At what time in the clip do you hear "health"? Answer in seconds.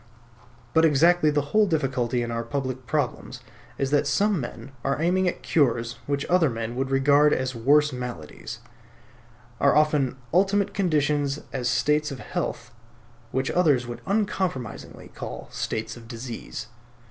12.17-12.71